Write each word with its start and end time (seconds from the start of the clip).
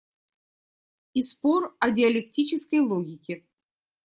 И 1.13 1.21
спор 1.21 1.75
о 1.79 1.91
диалектической 1.91 2.79
логике. 2.79 3.45